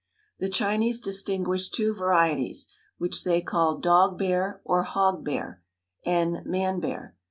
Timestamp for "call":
3.39-3.77